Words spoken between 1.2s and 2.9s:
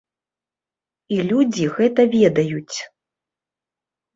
людзі гэта ведаюць.